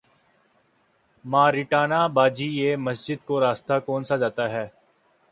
Martina 1.25 2.01
باجی 2.15 2.47
یہ 2.59 2.75
مسجد 2.85 3.19
کو 3.27 3.39
راستہ 3.41 3.75
کونسا 3.85 4.15
جاتا 4.17 4.49
ہے 4.49 4.65